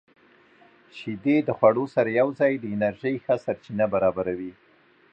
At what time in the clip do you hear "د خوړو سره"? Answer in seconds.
1.47-2.09